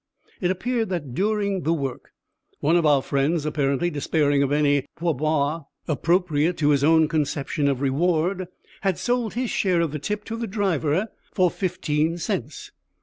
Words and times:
It 0.39 0.49
appeared 0.49 0.89
that 0.89 1.13
during 1.13 1.61
the 1.61 1.73
work 1.75 2.11
one 2.59 2.75
of 2.75 2.87
our 2.87 3.03
friends, 3.03 3.45
apparently 3.45 3.91
despairing 3.91 4.41
of 4.41 4.51
any 4.51 4.87
pourboire 4.95 5.67
appropriate 5.87 6.57
to 6.57 6.69
his 6.69 6.83
own 6.83 7.07
conceptions 7.07 7.69
of 7.69 7.81
reward, 7.81 8.47
had 8.81 8.97
sold 8.97 9.35
his 9.35 9.51
share 9.51 9.79
of 9.81 9.91
the 9.91 9.99
tip 9.99 10.23
to 10.25 10.35
the 10.37 10.47
driver 10.47 11.09
for 11.31 11.51
fifteen 11.51 12.17
cents. 12.17 12.71